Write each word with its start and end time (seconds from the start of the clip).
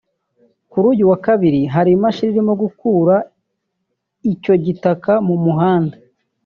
kuri 0.69 0.85
uyu 0.93 1.03
wa 1.11 1.17
kabiri 1.25 1.61
hari 1.73 1.89
imashini 1.97 2.29
irimo 2.33 2.53
gukura 2.61 3.15
icyo 4.31 4.53
gitaka 4.65 5.11
mu 5.27 5.35
muhanda 5.43 5.97